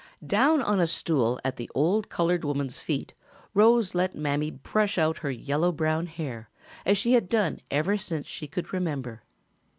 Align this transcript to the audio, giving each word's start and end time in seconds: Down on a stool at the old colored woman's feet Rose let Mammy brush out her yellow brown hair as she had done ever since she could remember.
Down 0.25 0.63
on 0.63 0.79
a 0.79 0.87
stool 0.87 1.39
at 1.43 1.57
the 1.57 1.69
old 1.75 2.09
colored 2.09 2.43
woman's 2.43 2.79
feet 2.79 3.13
Rose 3.53 3.93
let 3.93 4.15
Mammy 4.15 4.49
brush 4.49 4.97
out 4.97 5.19
her 5.19 5.29
yellow 5.29 5.71
brown 5.71 6.07
hair 6.07 6.49
as 6.87 6.97
she 6.97 7.13
had 7.13 7.29
done 7.29 7.59
ever 7.69 7.97
since 7.97 8.25
she 8.25 8.47
could 8.47 8.73
remember. 8.73 9.21